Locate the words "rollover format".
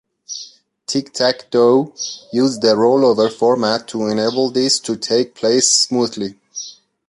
2.73-3.87